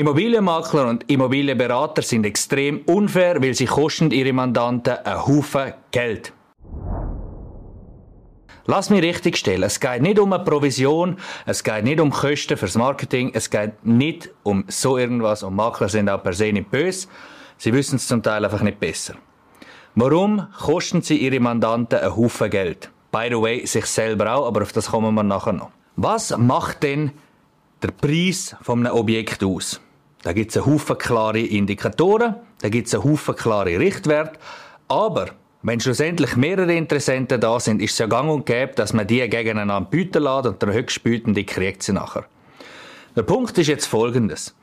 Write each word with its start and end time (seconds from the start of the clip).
Immobilienmakler 0.00 0.88
und 0.88 1.10
Immobilienberater 1.10 2.00
sind 2.00 2.24
extrem 2.24 2.80
unfair, 2.86 3.42
weil 3.42 3.52
sie 3.52 3.66
kosten 3.66 4.10
ihre 4.12 4.32
Mandanten 4.32 4.94
einen 4.94 5.26
Haufen 5.26 5.74
Geld. 5.90 6.32
Lass 8.64 8.88
mich 8.88 9.02
richtig 9.02 9.36
stellen. 9.36 9.62
Es 9.62 9.78
geht 9.78 10.00
nicht 10.00 10.18
um 10.18 10.32
eine 10.32 10.42
Provision, 10.42 11.18
es 11.44 11.62
geht 11.62 11.84
nicht 11.84 12.00
um 12.00 12.10
Kosten 12.10 12.56
fürs 12.56 12.76
Marketing, 12.76 13.32
es 13.34 13.50
geht 13.50 13.84
nicht 13.84 14.30
um 14.42 14.64
so 14.68 14.96
irgendwas 14.96 15.42
und 15.42 15.54
Makler 15.54 15.90
sind 15.90 16.08
auch 16.08 16.22
per 16.22 16.32
se 16.32 16.50
nicht 16.50 16.70
böse. 16.70 17.06
Sie 17.58 17.74
wissen 17.74 17.96
es 17.96 18.08
zum 18.08 18.22
Teil 18.22 18.42
einfach 18.42 18.62
nicht 18.62 18.80
besser. 18.80 19.16
Warum 19.94 20.46
kosten 20.62 21.02
sie 21.02 21.18
ihre 21.18 21.40
Mandanten 21.40 21.98
einen 21.98 22.16
Haufen 22.16 22.48
Geld? 22.48 22.90
By 23.12 23.26
the 23.28 23.38
way, 23.38 23.66
sich 23.66 23.84
selber 23.84 24.32
auch, 24.34 24.46
aber 24.46 24.62
auf 24.62 24.72
das 24.72 24.86
kommen 24.86 25.14
wir 25.14 25.24
nachher 25.24 25.52
noch. 25.52 25.72
Was 25.96 26.34
macht 26.38 26.84
denn 26.84 27.10
der 27.82 27.90
Preis 27.90 28.56
von 28.62 28.86
einem 28.86 28.96
Objekt 28.96 29.44
aus? 29.44 29.78
Da 30.22 30.32
gibt 30.32 30.50
es 30.50 30.56
einen 30.56 30.66
Haufen 30.66 30.98
klare 30.98 31.40
Indikatoren, 31.40 32.34
da 32.60 32.68
gibt 32.68 32.88
es 32.88 32.94
einen 32.94 33.04
Haufen 33.04 33.34
klare 33.34 33.78
Richtwerte, 33.78 34.38
aber 34.88 35.28
wenn 35.62 35.80
schlussendlich 35.80 36.36
mehrere 36.36 36.74
Interessenten 36.74 37.40
da 37.40 37.60
sind, 37.60 37.82
ist 37.82 37.92
es 37.92 37.98
ja 37.98 38.06
gang 38.06 38.30
und 38.30 38.46
gäbe, 38.46 38.72
dass 38.74 38.92
man 38.92 39.06
die 39.06 39.20
gegeneinander 39.28 39.88
bieten 39.88 40.22
lässt 40.22 40.46
und 40.46 40.62
der 40.62 40.72
höchstbietende 40.72 41.44
kriegt 41.44 41.82
sie 41.82 41.92
nachher. 41.92 42.24
Der 43.16 43.22
Punkt 43.22 43.56
ist 43.58 43.66
jetzt 43.66 43.86
folgendes. 43.86 44.54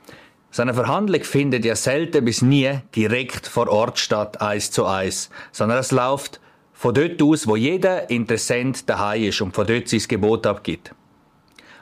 So 0.50 0.62
eine 0.62 0.74
Verhandlung 0.74 1.22
findet 1.22 1.64
ja 1.64 1.76
selten 1.76 2.24
bis 2.24 2.42
nie 2.42 2.80
direkt 2.96 3.46
vor 3.46 3.68
Ort 3.68 3.98
statt, 3.98 4.40
eins 4.40 4.70
zu 4.70 4.86
eins, 4.86 5.30
sondern 5.52 5.78
es 5.78 5.92
läuft 5.92 6.40
von 6.72 6.94
dort 6.94 7.20
aus, 7.22 7.46
wo 7.46 7.56
jeder 7.56 8.08
Interessent 8.08 8.88
daheim 8.88 9.24
ist 9.24 9.40
und 9.40 9.54
von 9.54 9.66
dort 9.66 9.88
sein 9.88 10.02
Gebot 10.08 10.46
abgibt. 10.46 10.94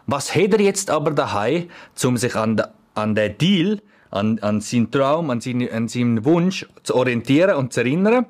Was 0.06 0.34
hat 0.34 0.52
er 0.52 0.60
jetzt 0.60 0.90
aber 0.90 1.10
daheim, 1.12 1.68
um 2.04 2.16
sich 2.16 2.34
an, 2.34 2.62
an 2.96 3.14
den 3.14 3.38
Deal, 3.38 3.80
an, 4.10 4.38
an 4.40 4.60
seinen 4.60 4.90
Traum, 4.90 5.30
an, 5.30 5.40
seine, 5.40 5.70
an 5.72 5.88
seinen 5.88 6.24
Wunsch 6.24 6.66
zu 6.82 6.94
orientieren 6.94 7.56
und 7.56 7.72
zu 7.72 7.80
erinnern? 7.80 8.26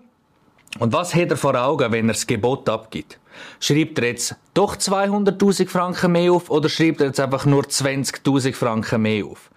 Und 0.78 0.92
was 0.92 1.14
hat 1.14 1.30
er 1.30 1.36
vor 1.36 1.54
Augen, 1.54 1.90
wenn 1.92 2.08
er 2.08 2.14
das 2.14 2.26
Gebot 2.26 2.68
abgibt? 2.68 3.18
Schreibt 3.60 3.98
er 3.98 4.08
jetzt 4.08 4.36
doch 4.54 4.76
200.000 4.76 5.68
Franken 5.68 6.12
mehr 6.12 6.32
auf 6.32 6.50
oder 6.50 6.68
schreibt 6.68 7.00
er 7.00 7.08
jetzt 7.08 7.20
einfach 7.20 7.46
nur 7.46 7.62
20.000 7.64 8.54
Franken 8.54 9.02
mehr 9.02 9.24
auf? 9.26 9.50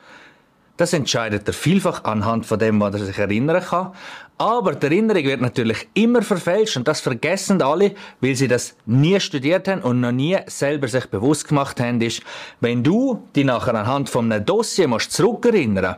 Das 0.79 0.93
entscheidet 0.93 1.45
er 1.45 1.53
vielfach 1.53 2.05
anhand 2.05 2.45
von 2.45 2.57
dem, 2.57 2.79
was 2.79 2.95
er 2.95 3.05
sich 3.05 3.17
erinnern 3.17 3.61
kann. 3.61 3.91
Aber 4.37 4.75
die 4.75 4.85
Erinnerung 4.85 5.25
wird 5.25 5.41
natürlich 5.41 5.89
immer 5.93 6.21
verfälscht 6.21 6.77
und 6.77 6.87
das 6.87 7.01
vergessen 7.01 7.61
alle, 7.61 7.95
weil 8.21 8.33
sie 8.33 8.47
das 8.47 8.77
nie 8.85 9.19
studiert 9.19 9.67
haben 9.67 9.81
und 9.81 9.99
noch 9.99 10.13
nie 10.13 10.37
selber 10.47 10.87
sich 10.87 11.05
bewusst 11.07 11.49
gemacht 11.49 11.81
haben, 11.81 11.99
ist, 11.99 12.21
wenn 12.61 12.81
du 12.81 13.27
dich 13.35 13.43
nachher 13.43 13.75
anhand 13.75 14.07
von 14.07 14.31
einem 14.31 14.45
Dossier 14.45 14.87
musst 14.87 15.11
zurückerinnern, 15.11 15.97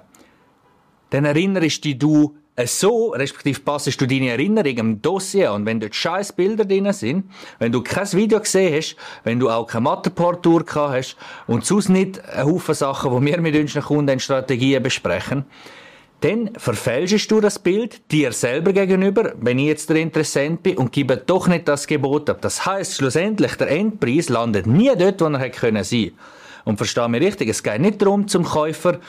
dann 1.11 1.25
erinnerst 1.25 1.85
dich 1.85 1.99
du 1.99 2.35
so, 2.67 3.09
respektive 3.09 3.59
passest 3.61 3.99
du 4.01 4.07
deine 4.07 4.29
Erinnerung 4.29 4.77
im 4.77 5.01
Dossier 5.01 5.51
und 5.53 5.65
wenn 5.65 5.79
dort 5.79 5.95
scheiß 5.95 6.33
Bilder 6.33 6.65
drin 6.65 6.91
sind, 6.93 7.25
wenn 7.59 7.71
du 7.71 7.81
kein 7.81 8.11
Video 8.13 8.39
gesehen 8.39 8.75
hast, 8.75 8.95
wenn 9.23 9.39
du 9.39 9.49
auch 9.49 9.67
keine 9.67 9.81
Matheportur 9.81 10.65
gehabt 10.65 10.93
hast 10.93 11.17
und 11.47 11.65
sonst 11.65 11.89
nicht 11.89 12.23
ein 12.29 12.45
Haufen 12.45 12.75
Sachen, 12.75 13.11
die 13.11 13.31
wir 13.31 13.41
mit 13.41 13.55
unseren 13.55 13.83
Kunden 13.83 14.09
in 14.09 14.19
Strategien 14.19 14.81
besprechen, 14.81 15.45
dann 16.21 16.51
verfälschst 16.55 17.31
du 17.31 17.41
das 17.41 17.57
Bild 17.57 18.11
dir 18.11 18.31
selber 18.31 18.73
gegenüber, 18.73 19.33
wenn 19.39 19.57
ich 19.57 19.65
jetzt 19.65 19.89
der 19.89 19.97
Interessent 19.97 20.61
bin 20.63 20.77
und 20.77 20.91
gebe 20.91 21.17
doch 21.17 21.47
nicht 21.47 21.67
das 21.67 21.87
Gebot 21.87 22.29
ab. 22.29 22.41
Das 22.41 22.65
heißt 22.65 22.95
schlussendlich, 22.95 23.55
der 23.55 23.71
Endpreis 23.71 24.29
landet 24.29 24.67
nie 24.67 24.91
dort, 24.95 25.19
wo 25.21 25.25
er 25.25 25.39
hätte 25.39 25.59
können 25.59 25.83
sein. 25.83 26.11
Und 26.63 26.77
verstehe 26.77 27.09
mich 27.09 27.21
richtig, 27.21 27.49
es 27.49 27.63
geht 27.63 27.81
nicht 27.81 28.01
darum, 28.01 28.27
zum 28.27 28.43
Käufer 28.43 28.99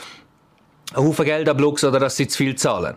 einen 0.94 1.06
Haufen 1.06 1.24
Geld 1.26 1.48
abluchsen 1.48 1.90
oder 1.90 2.00
dass 2.00 2.16
sie 2.16 2.28
zu 2.28 2.38
viel 2.38 2.54
zahlen. 2.56 2.96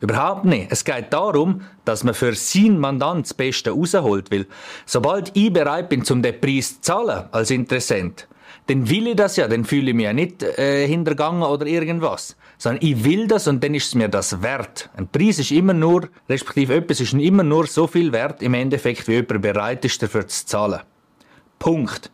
Überhaupt 0.00 0.44
nicht. 0.44 0.70
Es 0.70 0.84
geht 0.84 1.12
darum, 1.12 1.62
dass 1.84 2.04
man 2.04 2.14
für 2.14 2.34
sein 2.34 2.78
Mandant 2.78 3.26
das 3.26 3.34
Beste 3.34 3.70
rausholt, 3.70 4.30
weil 4.30 4.46
sobald 4.84 5.34
ich 5.34 5.52
bereit 5.52 5.88
bin, 5.88 6.04
zum 6.04 6.20
den 6.22 6.38
Preis 6.38 6.74
zu 6.74 6.80
zahlen 6.82 7.24
als 7.32 7.50
Interessent, 7.50 8.28
dann 8.66 8.90
will 8.90 9.06
ich 9.06 9.16
das 9.16 9.36
ja, 9.36 9.48
dann 9.48 9.64
fühle 9.64 9.90
ich 9.90 9.96
mich 9.96 10.04
ja 10.04 10.12
nicht 10.12 10.42
äh, 10.42 10.86
hintergangen 10.86 11.42
oder 11.42 11.66
irgendwas, 11.66 12.36
sondern 12.58 12.84
ich 12.84 13.04
will 13.04 13.26
das 13.26 13.48
und 13.48 13.62
dann 13.62 13.74
ist 13.74 13.86
es 13.86 13.94
mir 13.94 14.08
das 14.08 14.42
wert. 14.42 14.90
Ein 14.96 15.08
Preis 15.08 15.38
ist 15.38 15.50
immer 15.50 15.72
nur, 15.72 16.08
respektive 16.28 16.74
etwas 16.74 17.00
ist 17.00 17.14
immer 17.14 17.42
nur 17.42 17.66
so 17.66 17.86
viel 17.86 18.12
wert 18.12 18.42
im 18.42 18.54
Endeffekt, 18.54 19.08
wie 19.08 19.14
jemand 19.14 19.40
bereit 19.40 19.84
ist, 19.84 20.02
dafür 20.02 20.26
zu 20.26 20.44
zahlen. 20.46 20.80
Punkt. 21.58 22.10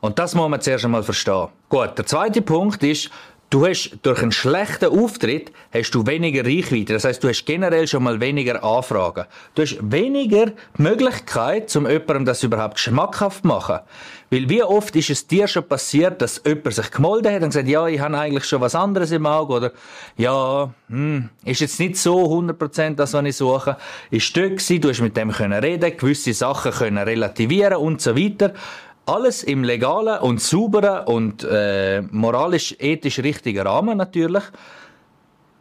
Und 0.00 0.18
das 0.18 0.34
muss 0.34 0.48
man 0.48 0.60
zuerst 0.60 0.84
einmal 0.84 1.02
verstehen. 1.02 1.48
Gut, 1.68 1.96
der 1.96 2.06
zweite 2.06 2.42
Punkt 2.42 2.82
ist, 2.82 3.10
Du 3.52 3.66
hast 3.66 3.98
durch 4.00 4.22
einen 4.22 4.32
schlechten 4.32 4.86
Auftritt 4.86 5.52
hast 5.74 5.90
du 5.90 6.06
weniger 6.06 6.42
Reichweite. 6.42 6.94
Das 6.94 7.04
heißt, 7.04 7.22
du 7.22 7.28
hast 7.28 7.44
generell 7.44 7.86
schon 7.86 8.02
mal 8.02 8.18
weniger 8.18 8.64
Anfragen. 8.64 9.26
Du 9.54 9.60
hast 9.60 9.76
weniger 9.82 10.52
Möglichkeit, 10.78 11.76
um 11.76 11.86
jemandem 11.86 12.24
das 12.24 12.42
überhaupt 12.42 12.78
schmackhaft 12.78 13.42
zu 13.42 13.48
machen. 13.48 13.80
Weil 14.30 14.48
wie 14.48 14.62
oft 14.62 14.96
ist 14.96 15.10
es 15.10 15.26
dir 15.26 15.46
schon 15.48 15.68
passiert, 15.68 16.22
dass 16.22 16.40
jemand 16.46 16.72
sich 16.72 16.90
gemeldet 16.90 17.32
hat 17.34 17.42
und 17.42 17.50
gesagt, 17.50 17.68
ja, 17.68 17.86
ich 17.86 18.00
habe 18.00 18.18
eigentlich 18.18 18.46
schon 18.46 18.62
was 18.62 18.74
anderes 18.74 19.10
im 19.10 19.26
Auge 19.26 19.52
oder 19.52 19.72
ja, 20.16 20.72
hm, 20.88 21.28
ist 21.44 21.60
jetzt 21.60 21.78
nicht 21.78 21.98
so 21.98 22.24
100% 22.24 22.94
das, 22.94 23.12
was 23.12 23.24
ich 23.26 23.36
suche. 23.36 23.76
Ist 24.10 24.32
gewesen, 24.32 24.80
du 24.80 24.88
hast 24.88 25.02
mit 25.02 25.14
dem 25.14 25.30
können 25.30 25.62
reden, 25.62 25.94
gewisse 25.94 26.32
Sachen 26.32 26.72
können 26.72 26.96
relativieren 26.96 27.76
und 27.76 28.00
so 28.00 28.16
weiter. 28.16 28.54
Alles 29.04 29.42
im 29.42 29.64
legalen 29.64 30.20
und 30.20 30.40
sauberen 30.40 31.06
und 31.06 31.44
äh, 31.44 32.02
moralisch, 32.02 32.76
ethisch 32.78 33.18
richtigen 33.18 33.66
Rahmen 33.66 33.98
natürlich. 33.98 34.44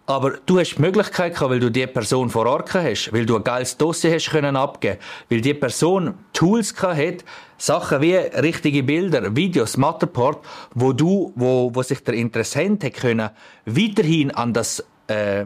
Aber 0.05 0.33
du 0.45 0.59
hast 0.59 0.75
die 0.75 0.81
Möglichkeit 0.81 1.35
gehabt, 1.35 1.51
weil 1.51 1.59
du 1.59 1.71
die 1.71 1.87
Person 1.87 2.29
vor 2.29 2.45
Ort 2.45 2.73
hast, 2.73 3.13
weil 3.13 3.25
du 3.25 3.37
ein 3.37 3.43
geiles 3.43 3.77
Dossier 3.77 4.13
hast 4.13 4.29
können 4.29 4.55
abgeben, 4.55 4.99
weil 5.29 5.41
die 5.41 5.53
Person 5.53 6.15
Tools 6.33 6.75
hat, 6.81 7.23
Sachen 7.57 8.01
wie 8.01 8.15
richtige 8.15 8.83
Bilder, 8.83 9.35
Videos, 9.35 9.77
Matterport, 9.77 10.43
wo 10.73 10.91
du, 10.93 11.31
wo, 11.35 11.73
wo 11.73 11.83
sich 11.83 12.03
der 12.03 12.15
Interessent 12.15 12.83
hat 12.83 12.93
können, 12.95 13.29
weiterhin 13.65 14.31
an 14.31 14.53
das, 14.53 14.83
äh, 15.07 15.45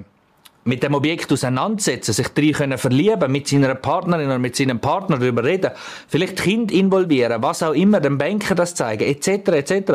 mit 0.66 0.81
dem 0.81 0.96
Objekt 0.96 1.31
auseinandersetzen, 1.31 2.12
sich 2.12 2.28
drin 2.30 2.53
können 2.53 2.78
verlieben, 2.78 3.31
mit 3.31 3.48
seiner 3.48 3.76
Partnerin 3.76 4.26
oder 4.26 4.40
mit 4.40 4.56
seinem 4.56 4.80
Partner 4.80 5.20
darüber 5.20 5.44
reden, 5.44 5.72
vielleicht 6.08 6.42
Kind 6.42 6.72
involvieren, 6.72 7.42
was 7.42 7.64
auch 7.64 7.74
immer, 7.74 8.00
dem 8.02 8.18
Banker 8.18 8.56
das 8.56 8.74
zeigen, 8.74 9.03
etc., 9.03 9.50
etc. 9.50 9.92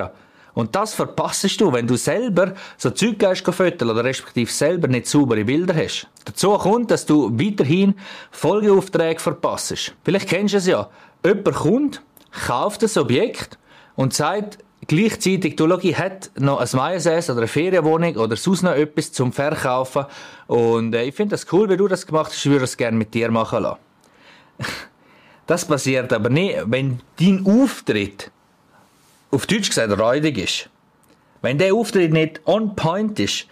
Und 0.55 0.77
das 0.77 0.95
verpassest 0.95 1.61
du, 1.61 1.73
wenn 1.73 1.87
du 1.87 1.97
selber 1.97 2.55
so 2.77 2.91
Zeug 2.91 3.17
föteln 3.53 3.91
oder 3.91 4.05
respektive 4.05 4.51
selber 4.51 4.89
nicht 4.89 5.07
saubere 5.07 5.45
Bilder 5.45 5.75
hast. 5.75 6.09
Dazu 6.25 6.57
kommt, 6.57 6.91
dass 6.91 7.05
du 7.05 7.31
weiterhin 7.33 7.95
Folgeaufträge 8.31 9.21
verpassest. 9.21 9.95
Vielleicht 10.05 10.29
kennst 10.29 10.55
du 10.55 10.59
es 10.59 10.67
ja. 10.67 10.89
Jemand 11.25 11.55
kommt, 11.55 12.03
kauft 12.47 12.83
das 12.83 12.97
Objekt 12.97 13.59
und 13.97 14.15
sagt, 14.15 14.59
Gleichzeitig, 14.91 15.55
du 15.55 15.69
schau, 15.69 15.79
ich 15.83 15.97
hätte 15.97 16.31
noch 16.43 16.59
ein 16.59 16.69
Majestät 16.73 17.31
oder 17.31 17.39
eine 17.39 17.47
Ferienwohnung 17.47 18.17
oder 18.17 18.35
sonst 18.35 18.63
noch 18.63 18.73
etwas 18.73 19.13
zum 19.13 19.33
Verkaufen. 19.33 20.05
Und 20.49 20.97
äh, 20.97 21.05
ich 21.05 21.15
finde 21.15 21.35
das 21.35 21.47
cool, 21.53 21.71
wie 21.71 21.77
du 21.77 21.87
das 21.87 22.05
gemacht 22.05 22.33
hast. 22.33 22.45
Ich 22.45 22.51
würde 22.51 22.65
es 22.65 22.77
gerne 22.77 22.97
mit 22.97 23.15
dir 23.15 23.31
machen 23.31 23.63
lassen. 23.63 23.79
Das 25.47 25.65
passiert 25.65 26.13
aber 26.13 26.29
nicht, 26.29 26.59
wenn 26.67 27.01
dein 27.21 27.47
Auftritt, 27.47 28.33
auf 29.31 29.47
Deutsch 29.47 29.69
gesagt, 29.69 29.97
räudig 29.97 30.39
ist. 30.39 30.69
Wenn 31.41 31.59
der 31.59 31.73
Auftritt 31.73 32.13
nicht 32.13 32.41
on 32.45 32.75
point 32.75 33.21
ist, 33.21 33.47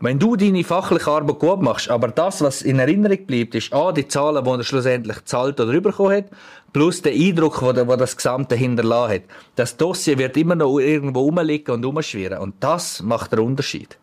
wenn 0.00 0.18
du 0.18 0.36
deine 0.36 0.64
fachliche 0.64 1.10
Arbeit 1.10 1.38
gut 1.38 1.62
machst, 1.62 1.88
aber 1.88 2.08
das, 2.08 2.42
was 2.42 2.62
in 2.62 2.78
Erinnerung 2.78 3.26
bleibt, 3.26 3.54
ist 3.54 3.72
A, 3.72 3.92
die 3.92 4.08
Zahlen, 4.08 4.44
die 4.44 4.50
er 4.50 4.64
schlussendlich 4.64 5.24
zahlt 5.24 5.60
oder 5.60 5.80
bekommen 5.80 6.16
hat, 6.16 6.24
plus 6.72 7.00
der 7.00 7.12
Eindruck, 7.12 7.60
den 7.74 7.88
das 7.88 8.16
Gesamte 8.16 8.56
hinterlassen 8.56 9.14
hat. 9.14 9.22
Das 9.54 9.76
Dossier 9.76 10.18
wird 10.18 10.36
immer 10.36 10.56
noch 10.56 10.78
irgendwo 10.78 11.20
rumliegen 11.20 11.74
und 11.74 11.84
rumschwirren. 11.84 12.38
Und 12.38 12.56
das 12.60 13.00
macht 13.02 13.32
den 13.32 13.38
Unterschied. 13.38 13.96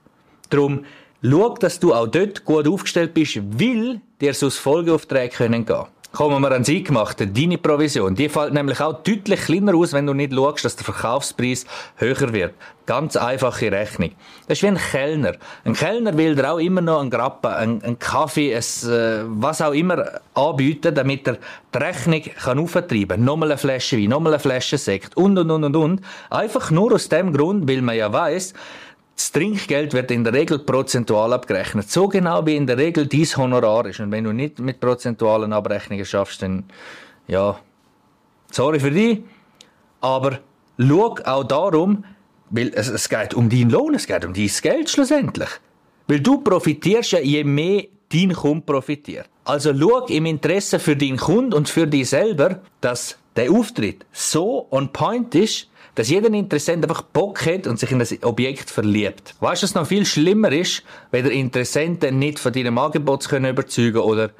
Darum, 0.49 0.85
schau, 1.21 1.55
dass 1.55 1.79
du 1.79 1.93
auch 1.93 2.07
dort 2.07 2.45
gut 2.45 2.67
aufgestellt 2.67 3.13
bist, 3.13 3.37
weil 3.37 4.01
dir 4.21 4.33
so 4.33 4.49
Folgeaufträge 4.49 5.35
können 5.35 5.65
gehen. 5.65 5.85
Kommen 6.13 6.41
wir 6.41 6.51
ans 6.51 6.67
Eingemachte. 6.67 7.25
Deine 7.25 7.57
Provision, 7.57 8.15
die 8.15 8.27
fällt 8.27 8.53
nämlich 8.53 8.81
auch 8.81 9.01
deutlich 9.01 9.39
kleiner 9.39 9.73
aus, 9.75 9.93
wenn 9.93 10.05
du 10.05 10.13
nicht 10.13 10.33
schaust, 10.33 10.65
dass 10.65 10.75
der 10.75 10.83
Verkaufspreis 10.83 11.65
höher 11.95 12.33
wird. 12.33 12.53
Ganz 12.85 13.15
einfache 13.15 13.71
Rechnung. 13.71 14.11
Das 14.45 14.57
ist 14.57 14.63
wie 14.63 14.67
ein 14.67 14.77
Kellner. 14.77 15.35
Ein 15.63 15.71
Kellner 15.73 16.17
will 16.17 16.35
dir 16.35 16.51
auch 16.51 16.57
immer 16.57 16.81
noch 16.81 16.99
einen 16.99 17.11
Grappen, 17.11 17.51
einen, 17.51 17.81
einen 17.81 17.97
Kaffee, 17.97 18.53
ein, 18.53 18.89
äh, 18.89 19.23
was 19.25 19.61
auch 19.61 19.71
immer 19.71 20.19
anbieten, 20.33 20.93
damit 20.93 21.29
er 21.29 21.37
die 21.73 21.77
Rechnung 21.77 22.21
kann 22.43 22.59
auftreiben 22.59 23.07
kann. 23.07 23.23
Nochmal 23.23 23.49
eine 23.49 23.57
Flasche 23.57 23.97
Wein, 23.97 24.09
nochmal 24.09 24.33
eine 24.33 24.41
Flasche 24.41 24.77
Sekt 24.77 25.15
und, 25.15 25.37
und, 25.37 25.49
und, 25.49 25.63
und, 25.63 25.75
und. 25.77 26.01
Einfach 26.29 26.71
nur 26.71 26.91
aus 26.91 27.07
dem 27.07 27.31
Grund, 27.31 27.69
weil 27.69 27.81
man 27.81 27.95
ja 27.95 28.11
weiß, 28.11 28.53
das 29.15 29.31
Trinkgeld 29.31 29.93
wird 29.93 30.11
in 30.11 30.23
der 30.23 30.33
Regel 30.33 30.59
prozentual 30.59 31.33
abgerechnet. 31.33 31.89
So 31.89 32.07
genau 32.07 32.45
wie 32.45 32.55
in 32.55 32.65
der 32.65 32.77
Regel 32.77 33.05
dies 33.05 33.37
Honorar 33.37 33.85
ist. 33.85 33.99
Und 33.99 34.11
wenn 34.11 34.23
du 34.23 34.31
nicht 34.31 34.59
mit 34.59 34.79
prozentualen 34.79 35.53
Abrechnungen 35.53 36.05
schaffst, 36.05 36.41
dann, 36.41 36.63
ja, 37.27 37.59
sorry 38.51 38.79
für 38.79 38.91
dich. 38.91 39.23
Aber 39.99 40.39
schau 40.77 41.15
auch 41.23 41.43
darum, 41.43 42.03
Weil 42.51 42.71
es, 42.75 42.89
es 42.89 43.07
geht 43.07 43.33
um 43.33 43.49
deinen 43.49 43.69
Lohn, 43.69 43.95
es 43.95 44.05
geht 44.05 44.25
um 44.25 44.33
dein 44.33 44.51
Geld 44.61 44.89
schlussendlich. 44.89 45.49
Weil 46.07 46.19
du 46.19 46.41
profitierst 46.41 47.13
ja, 47.13 47.19
je 47.19 47.43
mehr 47.43 47.85
dein 48.11 48.33
Kunde 48.33 48.65
profitiert. 48.65 49.29
Also 49.45 49.73
schau 49.77 50.05
im 50.07 50.25
Interesse 50.25 50.77
für 50.77 50.95
deinen 50.95 51.17
Kunden 51.17 51.53
und 51.53 51.69
für 51.69 51.87
dich 51.87 52.09
selber, 52.09 52.61
dass 52.81 53.17
der 53.35 53.51
Auftritt 53.51 54.05
so 54.11 54.67
on 54.71 54.91
point 54.91 55.33
ist, 55.35 55.67
dass 55.95 56.09
jeder 56.09 56.31
Interessent 56.33 56.83
einfach 56.83 57.01
Bock 57.01 57.45
hat 57.45 57.67
und 57.67 57.79
sich 57.79 57.91
in 57.91 57.99
das 57.99 58.15
Objekt 58.23 58.69
verliebt. 58.69 59.35
Weißt 59.39 59.61
du, 59.61 59.65
was 59.65 59.75
noch 59.75 59.87
viel 59.87 60.05
schlimmer 60.05 60.51
ist, 60.51 60.83
wenn 61.11 61.23
der 61.23 61.33
Interessent 61.33 62.09
nicht 62.11 62.39
von 62.39 62.53
deinem 62.53 62.77
Angebot 62.77 63.27
können 63.27 63.51
überzeugen 63.51 63.97
oder 63.97 64.31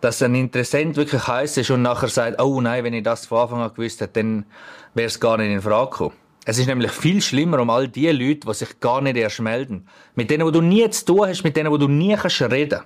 dass 0.00 0.22
ein 0.22 0.34
Interessent 0.34 0.96
wirklich 0.96 1.26
heiß 1.26 1.58
ist 1.58 1.70
und 1.70 1.82
nachher 1.82 2.08
sagt, 2.08 2.40
oh 2.40 2.60
nein, 2.60 2.84
wenn 2.84 2.94
ich 2.94 3.02
das 3.02 3.26
von 3.26 3.38
Anfang 3.38 3.60
an 3.60 3.70
gewusst 3.74 4.00
hätte, 4.00 4.22
dann 4.22 4.46
wäre 4.94 5.08
es 5.08 5.20
gar 5.20 5.36
nicht 5.36 5.52
in 5.52 5.60
Frage 5.60 5.90
gekommen. 5.90 6.14
Es 6.46 6.58
ist 6.58 6.66
nämlich 6.66 6.90
viel 6.90 7.20
schlimmer 7.20 7.60
um 7.60 7.68
all 7.68 7.86
die 7.86 8.08
Leute, 8.08 8.46
die 8.46 8.54
sich 8.54 8.80
gar 8.80 9.02
nicht 9.02 9.16
erst 9.16 9.40
melden. 9.40 9.86
Mit 10.14 10.30
denen, 10.30 10.46
wo 10.46 10.50
du 10.50 10.62
nie 10.62 10.88
zu 10.90 11.04
tun 11.04 11.26
hast, 11.26 11.44
mit 11.44 11.56
denen, 11.56 11.70
wo 11.70 11.76
du 11.76 11.86
nie 11.86 12.16
kannst 12.16 12.40
reden. 12.40 12.80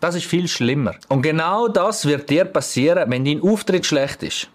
Das 0.00 0.14
ist 0.14 0.26
viel 0.26 0.48
schlimmer. 0.48 0.94
Und 1.08 1.22
genau 1.22 1.68
das 1.68 2.04
wird 2.04 2.28
dir 2.30 2.46
passieren, 2.46 3.10
wenn 3.10 3.24
dein 3.24 3.42
Auftritt 3.42 3.86
schlecht 3.86 4.22
ist 4.22 4.48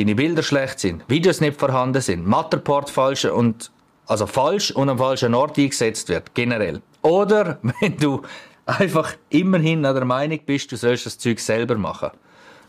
deine 0.00 0.14
Bilder 0.14 0.42
schlecht 0.42 0.80
sind, 0.80 1.02
Videos 1.08 1.40
nicht 1.40 1.58
vorhanden 1.58 2.00
sind, 2.00 2.26
Matterport 2.26 2.88
falsch 2.88 3.26
und 3.26 3.70
also 4.06 4.26
falsch 4.26 4.70
und 4.70 4.88
am 4.88 4.98
falschen 4.98 5.34
Ort 5.34 5.58
eingesetzt 5.58 6.08
wird, 6.08 6.34
generell. 6.34 6.80
Oder 7.02 7.58
wenn 7.80 7.96
du 7.96 8.22
einfach 8.64 9.14
immerhin 9.28 9.84
an 9.84 9.94
der 9.94 10.04
Meinung 10.04 10.40
bist, 10.44 10.72
du 10.72 10.76
sollst 10.76 11.06
das 11.06 11.18
Zeug 11.18 11.38
selber 11.38 11.76
machen. 11.76 12.10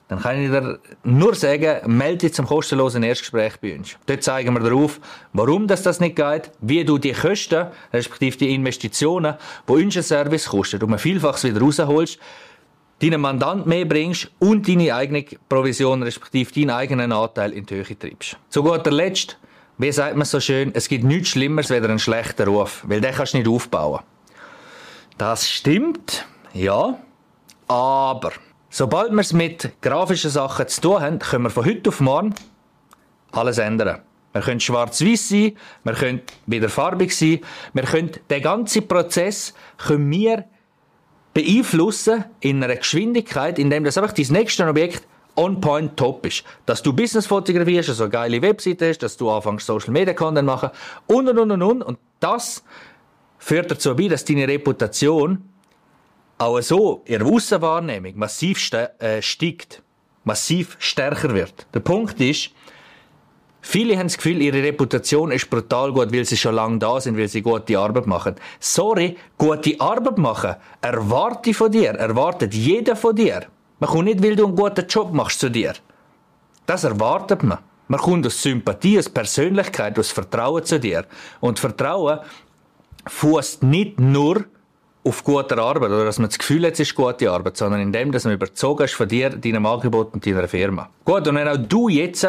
Dann 0.10 0.20
kann 0.20 0.42
ich 0.42 0.52
dir 0.52 0.78
nur 1.06 1.36
sagen, 1.36 1.98
melde 1.98 2.18
dich 2.18 2.34
zum 2.34 2.46
kostenlosen 2.46 3.02
Erstgespräch 3.02 3.54
bei 3.62 3.78
uns. 3.78 3.96
Dort 4.08 4.24
zeigen 4.24 4.54
wir 4.54 4.60
darauf, 4.60 5.00
warum 5.32 5.68
das, 5.68 5.84
das 5.84 6.02
nicht 6.02 6.18
geht, 6.18 6.52
wie 6.60 6.84
du 6.84 6.98
die 6.98 7.14
Kosten, 7.14 7.68
respektive 7.94 8.36
die 8.36 8.54
Investitionen, 8.54 9.36
die 9.70 9.72
unser 9.72 10.04
Service 10.04 10.48
kostet, 10.48 10.84
um 10.84 10.92
ein 10.92 11.00
Vielfaches 11.00 11.46
wieder 11.46 11.62
rausholst, 11.62 12.20
deinen 13.02 13.22
Mandant 13.22 13.66
mehr 13.66 13.86
bringst 13.86 14.32
und 14.40 14.68
deine 14.68 14.94
eigene 14.94 15.26
Provision, 15.50 16.04
respektive 16.04 16.54
deinen 16.54 16.70
eigenen 16.70 17.12
Anteil 17.12 17.52
in 17.54 17.66
die 17.66 17.76
Höhe 17.76 17.98
treibst. 17.98 18.38
Zu 18.50 18.64
guter 18.64 18.92
Letzt, 18.92 19.38
wie 19.78 19.92
sagt 19.92 20.16
man 20.16 20.26
so 20.26 20.40
schön, 20.40 20.72
es 20.76 20.88
gibt 20.88 21.04
nichts 21.04 21.30
Schlimmeres 21.30 21.72
als 21.72 21.84
einen 21.84 22.00
schlechten 22.00 22.48
Ruf, 22.48 22.84
weil 22.88 23.02
den 23.02 23.14
kannst 23.14 23.34
du 23.34 23.38
nicht 23.40 23.48
aufbauen. 23.48 24.02
Das 25.18 25.50
stimmt, 25.50 26.26
ja, 26.54 26.98
aber 27.68 28.32
sobald 28.70 29.12
wir 29.12 29.22
es 29.22 29.34
mit 29.34 29.72
grafischen 29.82 30.30
Sachen 30.30 30.68
zu 30.68 30.82
tun 30.82 31.02
haben, 31.02 31.20
können 31.20 31.44
wir 31.46 31.50
von 31.50 31.66
heute 31.66 31.90
auf 31.90 32.00
morgen 32.00 32.36
alles 33.32 33.58
ändern. 33.58 34.02
Wir 34.34 34.42
können 34.42 34.60
schwarz-weiß 34.60 35.30
sein, 35.30 35.58
wir 35.84 35.94
können 35.94 36.22
wieder 36.46 36.70
farbig 36.70 37.16
sein, 37.16 37.40
wir 37.74 37.84
können 37.84 38.12
den 38.30 38.42
ganzen 38.42 38.88
Prozess 38.88 39.54
können 39.78 40.10
wir 40.10 40.46
beeinflussen 41.34 42.26
in 42.40 42.64
einer 42.64 42.76
Geschwindigkeit, 42.76 43.58
indem 43.60 43.84
das 43.84 43.98
einfach 43.98 44.14
dein 44.14 44.28
nächste 44.28 44.68
Objekt 44.68 45.08
on 45.36 45.62
point 45.62 45.96
top 45.98 46.26
ist. 46.26 46.44
Dass 46.66 46.82
du 46.82 46.94
Business 46.94 47.26
fotografierst, 47.26 47.90
also 47.90 48.04
eine 48.04 48.12
geile 48.12 48.42
Webseite 48.42 48.90
hast, 48.90 49.00
dass 49.00 49.18
du 49.18 49.30
anfängst 49.30 49.66
Social 49.66 49.92
Media 49.92 50.14
Content 50.14 50.46
machen 50.46 50.70
und 51.08 51.28
und 51.30 51.40
und 51.40 51.52
und 51.52 51.62
und. 51.62 51.82
Und 51.84 52.00
das 52.20 52.64
führt 53.38 53.72
dazu 53.72 53.96
bei, 53.96 54.08
dass 54.08 54.26
deine 54.26 54.48
Reputation 54.48 55.50
auch 56.38 56.60
so 56.62 57.04
in 57.06 57.20
der 57.20 57.28
Aussenwahrnehmung 57.28 58.18
massiv 58.18 58.60
äh, 58.74 59.22
steigt, 59.22 59.82
massiv 60.24 60.76
stärker 60.80 61.34
wird. 61.34 61.68
Der 61.74 61.80
Punkt 61.82 62.20
ist, 62.20 62.52
Viele 63.72 63.98
haben 63.98 64.08
das 64.08 64.18
Gefühl, 64.18 64.42
ihre 64.42 64.62
Reputation 64.62 65.32
ist 65.32 65.50
brutal 65.50 65.94
gut, 65.94 66.12
weil 66.12 66.26
sie 66.26 66.36
schon 66.36 66.56
lange 66.56 66.78
da 66.78 67.00
sind, 67.00 67.18
weil 67.18 67.30
sie 67.30 67.42
gute 67.42 67.80
Arbeit 67.80 68.06
machen. 68.06 68.36
Sorry, 68.60 69.16
gute 69.38 69.80
Arbeit 69.80 70.18
machen 70.18 70.56
erwarte 70.82 71.54
von 71.54 71.72
dir, 71.72 71.92
erwartet 71.92 72.54
jeder 72.54 72.98
von 72.98 73.16
dir. 73.16 73.44
Man 73.80 73.90
kommt 73.90 74.04
nicht, 74.04 74.22
weil 74.22 74.36
du 74.36 74.48
einen 74.48 74.58
guten 74.58 74.86
Job 74.88 75.14
machst 75.14 75.40
zu 75.40 75.50
dir. 75.50 75.72
Das 76.66 76.84
erwartet 76.84 77.44
man. 77.44 77.60
Man 77.88 78.02
kommt 78.02 78.28
aus 78.28 78.44
Sympathie, 78.44 79.00
aus 79.00 79.08
Persönlichkeit, 79.08 79.98
aus 79.98 80.12
Vertrauen 80.12 80.66
zu 80.66 80.78
dir. 80.78 81.06
Und 81.40 81.58
Vertrauen 81.58 82.20
fußt 83.08 83.64
nicht 83.64 84.02
nur 84.02 84.44
auf 85.06 85.24
guter 85.24 85.58
Arbeit 85.60 85.92
oder 85.92 86.04
dass 86.04 86.20
man 86.20 86.28
das 86.28 86.40
Gefühl 86.40 86.66
hat, 86.66 86.74
es 86.74 86.82
ist 86.82 86.96
gute 86.96 87.32
Arbeit, 87.32 87.56
sondern 87.56 87.80
in 87.80 87.94
dem, 87.94 88.12
dass 88.12 88.26
man 88.26 88.34
überzogen 88.34 88.84
ist 88.84 88.96
von 88.96 89.08
dir, 89.08 89.30
deinem 89.30 89.66
Angebot 89.66 90.14
und 90.14 90.26
deiner 90.26 90.50
Firma. 90.50 90.90
Gut, 91.06 91.26
und 91.26 91.36
wenn 91.36 91.48
auch 91.48 91.56
du 91.56 91.88
jetzt 91.88 92.28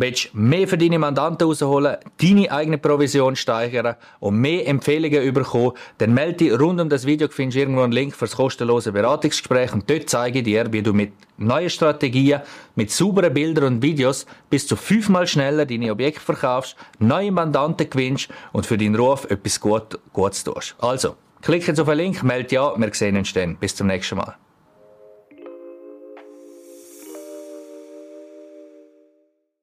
willst 0.00 0.34
mehr 0.34 0.66
für 0.66 0.78
deine 0.78 0.98
Mandanten 0.98 1.46
rausholen, 1.46 1.96
deine 2.20 2.50
eigene 2.50 2.78
Provision 2.78 3.36
steigern 3.36 3.96
und 4.18 4.36
mehr 4.36 4.66
Empfehlungen 4.66 5.32
bekommen, 5.32 5.72
dann 5.98 6.14
melde 6.14 6.38
dich 6.38 6.58
rund 6.58 6.80
um 6.80 6.88
das 6.88 7.06
Video, 7.06 7.28
du 7.28 7.34
findest 7.34 7.58
irgendwo 7.58 7.82
einen 7.82 7.92
Link 7.92 8.14
für 8.14 8.24
das 8.24 8.36
kostenlose 8.36 8.92
Beratungsgespräch 8.92 9.72
und 9.72 9.88
dort 9.88 10.08
zeige 10.08 10.38
ich 10.38 10.44
dir, 10.44 10.72
wie 10.72 10.82
du 10.82 10.92
mit 10.92 11.12
neuen 11.36 11.70
Strategien, 11.70 12.40
mit 12.74 12.90
sauberen 12.90 13.34
Bildern 13.34 13.64
und 13.64 13.82
Videos 13.82 14.26
bis 14.48 14.66
zu 14.66 14.76
fünfmal 14.76 15.26
schneller 15.26 15.66
deine 15.66 15.92
Objekte 15.92 16.20
verkaufst, 16.20 16.76
neue 16.98 17.32
Mandanten 17.32 17.88
gewinnst 17.88 18.28
und 18.52 18.66
für 18.66 18.78
deinen 18.78 18.96
Ruf 18.96 19.24
etwas 19.30 19.60
gut, 19.60 19.98
Gutes 20.12 20.44
tust. 20.44 20.76
Also, 20.78 21.16
klick 21.42 21.66
jetzt 21.66 21.80
auf 21.80 21.88
den 21.88 21.98
Link, 21.98 22.22
melde 22.22 22.54
ja, 22.54 22.74
wir 22.76 22.94
sehen 22.94 23.16
uns 23.16 23.32
dann. 23.32 23.56
Bis 23.56 23.74
zum 23.74 23.86
nächsten 23.86 24.16
Mal. 24.16 24.36